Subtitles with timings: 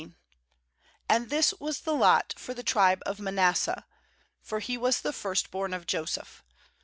[0.01, 0.17] 1 7
[1.09, 3.85] And this was the lot for the tribe of Manasseh;
[4.41, 6.43] for he was the first born of Joseph.